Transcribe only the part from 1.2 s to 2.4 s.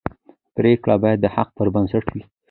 د حق پر بنسټ وي